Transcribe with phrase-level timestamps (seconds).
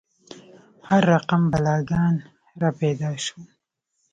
[0.89, 2.15] هر رقم بلاګان
[2.61, 3.47] را پیدا شول.